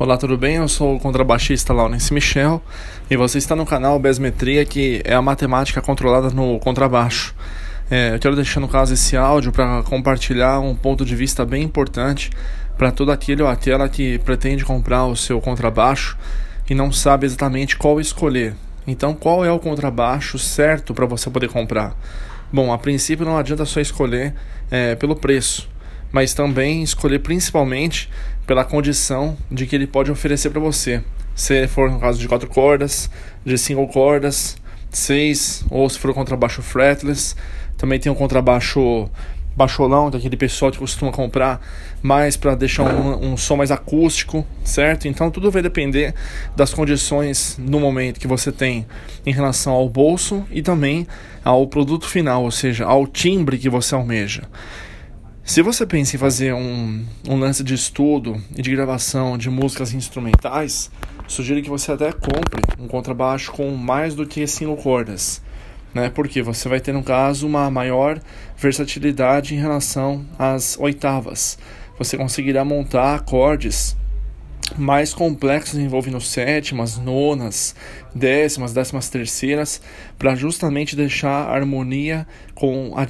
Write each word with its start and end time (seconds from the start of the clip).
Olá, 0.00 0.16
tudo 0.16 0.38
bem? 0.38 0.54
Eu 0.54 0.68
sou 0.68 0.94
o 0.94 1.00
contrabaixista 1.00 1.72
Laurence 1.72 2.14
Michel 2.14 2.62
e 3.10 3.16
você 3.16 3.38
está 3.38 3.56
no 3.56 3.66
canal 3.66 3.98
Besmetria, 3.98 4.64
que 4.64 5.02
é 5.04 5.12
a 5.12 5.20
matemática 5.20 5.82
controlada 5.82 6.30
no 6.30 6.60
contrabaixo. 6.60 7.34
É, 7.90 8.14
eu 8.14 8.18
quero 8.20 8.36
deixar 8.36 8.60
no 8.60 8.68
caso 8.68 8.94
esse 8.94 9.16
áudio 9.16 9.50
para 9.50 9.82
compartilhar 9.82 10.60
um 10.60 10.72
ponto 10.72 11.04
de 11.04 11.16
vista 11.16 11.44
bem 11.44 11.64
importante 11.64 12.30
para 12.76 12.92
todo 12.92 13.10
aquele 13.10 13.42
ou 13.42 13.48
aquela 13.48 13.88
que 13.88 14.20
pretende 14.20 14.64
comprar 14.64 15.04
o 15.04 15.16
seu 15.16 15.40
contrabaixo 15.40 16.16
e 16.70 16.76
não 16.76 16.92
sabe 16.92 17.26
exatamente 17.26 17.76
qual 17.76 18.00
escolher. 18.00 18.54
Então, 18.86 19.12
qual 19.12 19.44
é 19.44 19.50
o 19.50 19.58
contrabaixo 19.58 20.38
certo 20.38 20.94
para 20.94 21.06
você 21.06 21.28
poder 21.28 21.48
comprar? 21.48 21.96
Bom, 22.52 22.72
a 22.72 22.78
princípio 22.78 23.26
não 23.26 23.36
adianta 23.36 23.64
só 23.64 23.80
escolher 23.80 24.32
é, 24.70 24.94
pelo 24.94 25.16
preço 25.16 25.68
mas 26.12 26.34
também 26.34 26.82
escolher 26.82 27.20
principalmente 27.20 28.10
pela 28.46 28.64
condição 28.64 29.36
de 29.50 29.66
que 29.66 29.76
ele 29.76 29.86
pode 29.86 30.10
oferecer 30.10 30.50
para 30.50 30.60
você. 30.60 31.02
Se 31.34 31.66
for 31.68 31.90
no 31.90 32.00
caso 32.00 32.18
de 32.18 32.26
quatro 32.26 32.48
cordas, 32.48 33.10
de 33.44 33.56
single 33.56 33.88
cordas, 33.88 34.56
seis, 34.90 35.64
ou 35.70 35.88
se 35.88 35.98
for 35.98 36.12
contrabaixo 36.14 36.62
fretless, 36.62 37.34
também 37.76 37.98
tem 37.98 38.10
um 38.10 38.14
contrabaixo 38.14 39.08
baixolão, 39.58 40.08
daquele 40.08 40.36
pessoal 40.36 40.70
que 40.70 40.78
costuma 40.78 41.10
comprar 41.10 41.60
mais 42.00 42.36
para 42.36 42.54
deixar 42.54 42.84
um, 42.84 43.32
um, 43.32 43.36
som 43.36 43.56
mais 43.56 43.72
acústico, 43.72 44.46
certo? 44.62 45.08
Então 45.08 45.32
tudo 45.32 45.50
vai 45.50 45.60
depender 45.60 46.14
das 46.54 46.72
condições 46.72 47.56
no 47.58 47.80
momento 47.80 48.20
que 48.20 48.28
você 48.28 48.52
tem 48.52 48.86
em 49.26 49.32
relação 49.32 49.72
ao 49.72 49.88
bolso 49.88 50.44
e 50.50 50.62
também 50.62 51.08
ao 51.44 51.66
produto 51.66 52.06
final, 52.08 52.44
ou 52.44 52.52
seja, 52.52 52.84
ao 52.84 53.04
timbre 53.04 53.58
que 53.58 53.68
você 53.68 53.96
almeja. 53.96 54.44
Se 55.48 55.62
você 55.62 55.86
pensa 55.86 56.14
em 56.14 56.18
fazer 56.18 56.52
um, 56.52 57.06
um 57.26 57.38
lance 57.38 57.64
de 57.64 57.72
estudo 57.72 58.36
e 58.54 58.60
de 58.60 58.70
gravação 58.70 59.38
de 59.38 59.48
músicas 59.48 59.94
instrumentais, 59.94 60.90
sugiro 61.26 61.62
que 61.62 61.70
você 61.70 61.90
até 61.90 62.12
compre 62.12 62.60
um 62.78 62.86
contrabaixo 62.86 63.50
com 63.52 63.70
mais 63.70 64.14
do 64.14 64.26
que 64.26 64.46
cinco 64.46 64.76
cordas, 64.76 65.40
né? 65.94 66.10
Porque 66.10 66.42
você 66.42 66.68
vai 66.68 66.80
ter 66.80 66.92
no 66.92 67.02
caso 67.02 67.46
uma 67.46 67.70
maior 67.70 68.20
versatilidade 68.58 69.54
em 69.54 69.58
relação 69.58 70.22
às 70.38 70.78
oitavas. 70.78 71.58
Você 71.98 72.18
conseguirá 72.18 72.62
montar 72.62 73.14
acordes 73.14 73.96
mais 74.76 75.14
complexos 75.14 75.78
envolvendo 75.78 76.20
sétimas, 76.20 76.98
nonas, 76.98 77.74
décimas, 78.14 78.72
décimas 78.72 79.08
terceiras, 79.08 79.80
para 80.18 80.34
justamente 80.34 80.96
deixar 80.96 81.48
a 81.48 81.54
harmonia 81.54 82.26
com 82.54 82.94
a, 82.96 83.02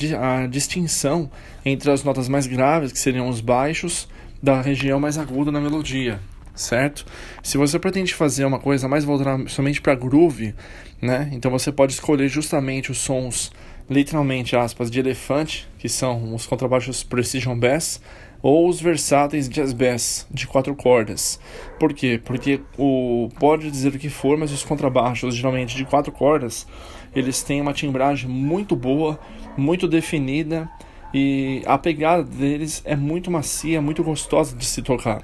a, 0.43 0.47
distinção 0.47 1.31
entre 1.65 1.91
as 1.91 2.05
notas 2.05 2.29
mais 2.29 2.47
graves, 2.47 2.93
que 2.93 2.99
seriam 2.99 3.29
os 3.29 3.41
baixos, 3.41 4.09
da 4.43 4.61
região 4.61 5.01
mais 5.01 5.19
aguda 5.19 5.51
na 5.51 5.61
melodia, 5.61 6.21
certo? 6.55 7.05
Se 7.43 7.59
você 7.59 7.79
pretende 7.79 8.15
fazer 8.15 8.45
uma 8.45 8.59
coisa 8.59 8.87
mais 8.87 9.05
voltada 9.05 9.49
somente 9.49 9.81
para 9.81 9.95
groove, 9.95 10.55
né? 11.03 11.29
Então 11.33 11.51
você 11.51 11.73
pode 11.73 11.93
escolher 11.93 12.29
justamente 12.29 12.91
os 12.91 12.99
sons, 12.99 13.51
literalmente 13.89 14.57
aspas, 14.57 14.91
de 14.91 15.01
elefante, 15.01 15.69
que 15.79 15.89
são 15.89 16.35
os 16.35 16.47
contrabaixos 16.47 17.03
Precision 17.03 17.59
Bass, 17.59 18.01
ou 18.43 18.69
os 18.69 18.81
versáteis 18.81 19.49
jazz 19.49 19.73
bass 19.73 20.27
de 20.31 20.47
quatro 20.47 20.75
cordas. 20.75 21.41
Por 21.79 21.93
quê? 21.93 22.21
Porque 22.23 22.61
o 22.77 23.29
pode 23.39 23.71
dizer 23.71 23.95
o 23.95 23.99
que 23.99 24.09
for, 24.09 24.37
mas 24.37 24.53
os 24.53 24.63
contrabaixos 24.63 25.35
geralmente 25.35 25.77
de 25.77 25.85
quatro 25.85 26.13
cordas, 26.13 26.67
eles 27.15 27.43
têm 27.43 27.61
uma 27.61 27.73
timbragem 27.73 28.29
muito 28.29 28.77
boa, 28.77 29.19
muito 29.57 29.89
definida 29.89 30.71
e 31.13 31.63
a 31.67 31.77
pegada 31.79 32.23
deles 32.23 32.83
é 32.85 32.95
muito 32.95 33.31
macia, 33.31 33.81
muito 33.81 34.05
gostosa 34.05 34.57
de 34.57 34.65
se 34.65 34.83
tocar. 34.83 35.21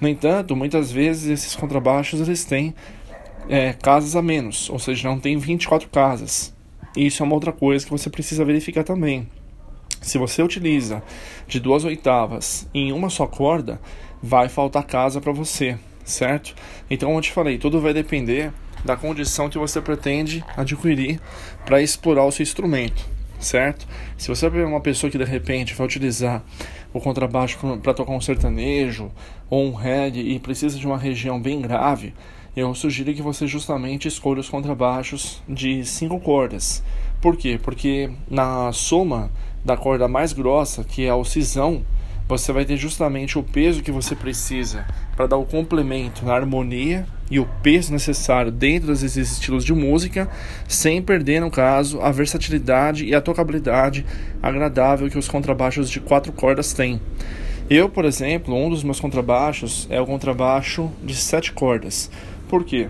No 0.00 0.08
entanto, 0.08 0.54
muitas 0.54 0.90
vezes 0.90 1.28
esses 1.28 1.56
contrabaixos 1.56 2.20
eles 2.20 2.44
têm 2.44 2.74
é, 3.48 3.72
casas 3.72 4.16
a 4.16 4.22
menos, 4.22 4.70
ou 4.70 4.78
seja, 4.78 5.08
não 5.08 5.18
tem 5.18 5.36
24 5.36 5.88
casas. 5.88 6.55
Isso 6.96 7.22
é 7.22 7.26
uma 7.26 7.34
outra 7.34 7.52
coisa 7.52 7.84
que 7.84 7.90
você 7.90 8.08
precisa 8.08 8.44
verificar 8.44 8.82
também. 8.82 9.28
Se 10.00 10.16
você 10.18 10.42
utiliza 10.42 11.02
de 11.46 11.60
duas 11.60 11.84
oitavas 11.84 12.66
em 12.72 12.90
uma 12.92 13.10
só 13.10 13.26
corda, 13.26 13.80
vai 14.22 14.48
faltar 14.48 14.84
casa 14.84 15.20
para 15.20 15.32
você, 15.32 15.78
certo? 16.04 16.54
Então, 16.88 17.08
como 17.08 17.18
eu 17.18 17.22
te 17.22 17.32
falei, 17.32 17.58
tudo 17.58 17.80
vai 17.80 17.92
depender 17.92 18.50
da 18.84 18.96
condição 18.96 19.50
que 19.50 19.58
você 19.58 19.80
pretende 19.80 20.44
adquirir 20.56 21.20
para 21.64 21.82
explorar 21.82 22.24
o 22.24 22.32
seu 22.32 22.42
instrumento, 22.42 23.04
certo? 23.38 23.86
Se 24.16 24.28
você 24.28 24.46
é 24.46 24.64
uma 24.64 24.80
pessoa 24.80 25.10
que 25.10 25.18
de 25.18 25.24
repente 25.24 25.74
vai 25.74 25.86
utilizar 25.86 26.42
o 26.92 27.00
contrabaixo 27.00 27.58
para 27.82 27.92
tocar 27.92 28.12
um 28.12 28.20
sertanejo 28.20 29.10
ou 29.50 29.66
um 29.66 29.74
reggae 29.74 30.34
e 30.34 30.38
precisa 30.38 30.78
de 30.78 30.86
uma 30.86 30.96
região 30.96 31.40
bem 31.40 31.60
grave, 31.60 32.14
eu 32.56 32.74
sugiro 32.74 33.12
que 33.12 33.20
você 33.20 33.46
justamente 33.46 34.08
escolha 34.08 34.40
os 34.40 34.48
contrabaixos 34.48 35.42
de 35.46 35.84
cinco 35.84 36.18
cordas. 36.18 36.82
Por 37.20 37.36
quê? 37.36 37.60
Porque 37.62 38.10
na 38.30 38.72
soma 38.72 39.30
da 39.62 39.76
corda 39.76 40.08
mais 40.08 40.32
grossa, 40.32 40.82
que 40.82 41.04
é 41.04 41.12
o 41.12 41.22
cisão, 41.22 41.84
você 42.26 42.52
vai 42.52 42.64
ter 42.64 42.78
justamente 42.78 43.38
o 43.38 43.42
peso 43.42 43.82
que 43.82 43.92
você 43.92 44.16
precisa 44.16 44.86
para 45.14 45.26
dar 45.26 45.36
o 45.36 45.44
complemento 45.44 46.24
na 46.24 46.34
harmonia 46.34 47.06
e 47.30 47.38
o 47.38 47.46
peso 47.62 47.92
necessário 47.92 48.50
dentro 48.50 48.88
desses 48.88 49.16
estilos 49.16 49.62
de 49.62 49.74
música, 49.74 50.26
sem 50.66 51.02
perder, 51.02 51.40
no 51.40 51.50
caso, 51.50 52.00
a 52.00 52.10
versatilidade 52.10 53.04
e 53.04 53.14
a 53.14 53.20
tocabilidade 53.20 54.06
agradável 54.42 55.10
que 55.10 55.18
os 55.18 55.28
contrabaixos 55.28 55.90
de 55.90 56.00
quatro 56.00 56.32
cordas 56.32 56.72
têm. 56.72 57.00
Eu, 57.68 57.88
por 57.88 58.04
exemplo, 58.04 58.54
um 58.54 58.70
dos 58.70 58.84
meus 58.84 59.00
contrabaixos 59.00 59.88
é 59.90 60.00
o 60.00 60.06
contrabaixo 60.06 60.90
de 61.02 61.16
sete 61.16 61.52
cordas. 61.52 62.08
Por 62.48 62.64
quê? 62.64 62.88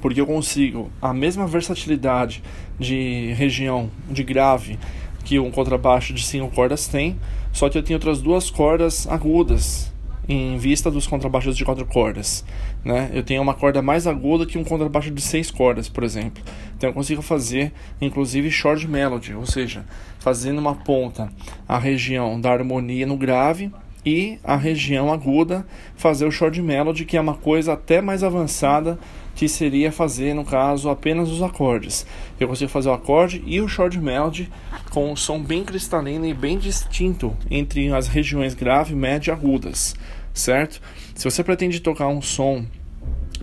Porque 0.00 0.20
eu 0.20 0.26
consigo 0.26 0.90
a 1.00 1.14
mesma 1.14 1.46
versatilidade 1.46 2.42
de 2.78 3.32
região 3.34 3.90
de 4.10 4.22
grave 4.22 4.78
que 5.24 5.38
um 5.38 5.50
contrabaixo 5.50 6.12
de 6.12 6.24
cinco 6.24 6.54
cordas 6.54 6.86
tem, 6.86 7.18
só 7.52 7.68
que 7.68 7.76
eu 7.76 7.82
tenho 7.82 7.96
outras 7.96 8.20
duas 8.20 8.50
cordas 8.50 9.08
agudas 9.08 9.92
em 10.28 10.56
vista 10.58 10.90
dos 10.90 11.06
contrabaixos 11.06 11.56
de 11.56 11.64
quatro 11.64 11.86
cordas. 11.86 12.44
Né? 12.84 13.10
Eu 13.12 13.22
tenho 13.22 13.42
uma 13.42 13.54
corda 13.54 13.80
mais 13.80 14.06
aguda 14.06 14.46
que 14.46 14.58
um 14.58 14.64
contrabaixo 14.64 15.10
de 15.10 15.20
seis 15.20 15.50
cordas, 15.50 15.88
por 15.88 16.04
exemplo. 16.04 16.42
Então 16.76 16.90
eu 16.90 16.94
consigo 16.94 17.22
fazer, 17.22 17.72
inclusive, 18.00 18.50
short 18.50 18.86
melody, 18.86 19.34
ou 19.34 19.46
seja, 19.46 19.84
fazendo 20.18 20.58
uma 20.58 20.74
ponta 20.74 21.32
a 21.68 21.78
região 21.78 22.40
da 22.40 22.52
harmonia 22.52 23.06
no 23.06 23.16
grave 23.16 23.72
e 24.06 24.38
a 24.44 24.56
região 24.56 25.12
aguda 25.12 25.66
fazer 25.96 26.24
o 26.24 26.30
short 26.30 26.62
melody, 26.62 27.04
que 27.04 27.16
é 27.16 27.20
uma 27.20 27.34
coisa 27.34 27.72
até 27.72 28.00
mais 28.00 28.22
avançada 28.22 28.96
que 29.34 29.48
seria 29.48 29.90
fazer, 29.90 30.32
no 30.32 30.44
caso, 30.44 30.88
apenas 30.88 31.28
os 31.28 31.42
acordes. 31.42 32.06
Eu 32.38 32.46
consigo 32.46 32.70
fazer 32.70 32.88
o 32.88 32.92
acorde 32.92 33.42
e 33.44 33.60
o 33.60 33.68
short 33.68 33.98
melody 33.98 34.48
com 34.90 35.10
um 35.10 35.16
som 35.16 35.42
bem 35.42 35.64
cristalino 35.64 36.24
e 36.24 36.32
bem 36.32 36.56
distinto 36.56 37.36
entre 37.50 37.92
as 37.92 38.06
regiões 38.06 38.54
grave, 38.54 38.94
média 38.94 39.32
e 39.32 39.34
agudas, 39.34 39.96
certo? 40.32 40.80
Se 41.14 41.28
você 41.28 41.42
pretende 41.42 41.80
tocar 41.80 42.06
um 42.06 42.22
som 42.22 42.64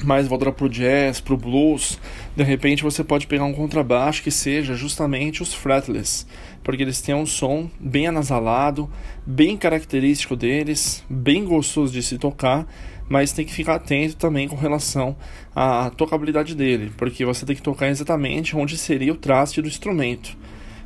mais 0.05 0.27
voltado 0.27 0.53
para 0.53 0.65
o 0.65 0.69
jazz, 0.69 1.19
para 1.19 1.33
o 1.33 1.37
blues, 1.37 1.99
de 2.35 2.43
repente 2.43 2.83
você 2.83 3.03
pode 3.03 3.27
pegar 3.27 3.45
um 3.45 3.53
contrabaixo 3.53 4.23
que 4.23 4.31
seja 4.31 4.75
justamente 4.75 5.41
os 5.41 5.53
fretless, 5.53 6.25
porque 6.63 6.83
eles 6.83 7.01
têm 7.01 7.15
um 7.15 7.25
som 7.25 7.69
bem 7.79 8.07
anasalado, 8.07 8.89
bem 9.25 9.57
característico 9.57 10.35
deles, 10.35 11.03
bem 11.09 11.45
gostoso 11.45 11.93
de 11.93 12.03
se 12.03 12.17
tocar 12.17 12.67
mas 13.09 13.31
tem 13.31 13.45
que 13.45 13.53
ficar 13.53 13.75
atento 13.75 14.15
também 14.15 14.47
com 14.47 14.55
relação 14.55 15.15
à 15.55 15.89
tocabilidade 15.89 16.55
dele, 16.55 16.91
porque 16.97 17.25
você 17.25 17.45
tem 17.45 17.55
que 17.55 17.61
tocar 17.61 17.89
exatamente 17.89 18.55
onde 18.55 18.77
seria 18.77 19.11
o 19.11 19.15
traste 19.15 19.61
do 19.61 19.67
instrumento. 19.67 20.37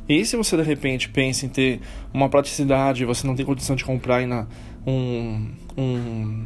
E 0.08 0.24
se 0.24 0.36
você 0.36 0.56
de 0.56 0.62
repente 0.62 1.08
pensa 1.08 1.46
em 1.46 1.48
ter 1.48 1.80
uma 2.12 2.28
praticidade 2.28 3.04
você 3.04 3.26
não 3.26 3.34
tem 3.34 3.44
condição 3.44 3.76
de 3.76 3.84
comprar 3.84 4.22
um, 4.86 5.50
um 5.76 6.44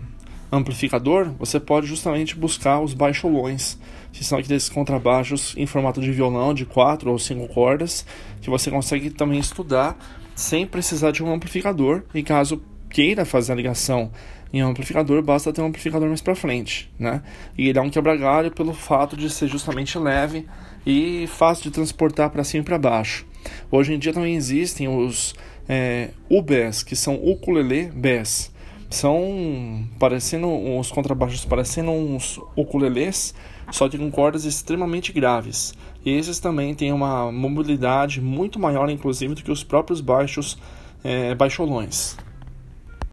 amplificador, 0.52 1.32
você 1.38 1.58
pode 1.58 1.86
justamente 1.86 2.36
buscar 2.36 2.80
os 2.80 2.92
baixolões, 2.92 3.78
que 4.12 4.22
são 4.22 4.38
aqueles 4.38 4.68
contrabaixos 4.68 5.54
em 5.56 5.64
formato 5.64 6.00
de 6.00 6.12
violão 6.12 6.52
de 6.52 6.66
quatro 6.66 7.10
ou 7.10 7.18
cinco 7.18 7.48
cordas, 7.48 8.04
que 8.42 8.50
você 8.50 8.70
consegue 8.70 9.08
também 9.08 9.38
estudar 9.38 9.96
sem 10.34 10.66
precisar 10.66 11.10
de 11.10 11.22
um 11.22 11.32
amplificador, 11.32 12.02
em 12.14 12.22
caso 12.22 12.62
queira 12.90 13.24
fazer 13.24 13.52
a 13.52 13.56
ligação 13.56 14.10
em 14.52 14.62
um 14.62 14.68
amplificador, 14.68 15.22
basta 15.22 15.50
ter 15.50 15.62
um 15.62 15.66
amplificador 15.66 16.06
mais 16.08 16.20
para 16.20 16.34
frente, 16.34 16.92
né? 16.98 17.22
E 17.56 17.68
ele 17.68 17.78
é 17.78 17.82
um 17.82 17.88
quebra-galho 17.88 18.50
pelo 18.50 18.74
fato 18.74 19.16
de 19.16 19.30
ser 19.30 19.48
justamente 19.48 19.98
leve 19.98 20.46
e 20.84 21.26
fácil 21.26 21.64
de 21.64 21.70
transportar 21.70 22.28
para 22.28 22.44
cima 22.44 22.60
e 22.60 22.64
para 22.64 22.78
baixo. 22.78 23.26
Hoje 23.70 23.94
em 23.94 23.98
dia 23.98 24.12
também 24.12 24.36
existem 24.36 24.88
os 24.88 25.34
é, 25.66 26.10
UBS, 26.28 26.82
que 26.82 26.94
são 26.94 27.14
ukulele 27.14 27.90
bass. 27.94 28.51
São 28.92 29.86
parecendo 29.98 30.46
uns 30.46 30.92
contrabaixos 30.92 31.44
parecendo 31.46 31.90
uns 31.90 32.38
ukuleles, 32.54 33.34
só 33.70 33.88
que 33.88 33.96
com 33.96 34.10
cordas 34.10 34.44
extremamente 34.44 35.12
graves. 35.12 35.74
E 36.04 36.10
esses 36.10 36.38
também 36.38 36.74
têm 36.74 36.92
uma 36.92 37.32
mobilidade 37.32 38.20
muito 38.20 38.60
maior, 38.60 38.90
inclusive, 38.90 39.34
do 39.34 39.42
que 39.42 39.50
os 39.50 39.64
próprios 39.64 40.02
baixos 40.02 40.58
é, 41.02 41.34
baixolões. 41.34 42.16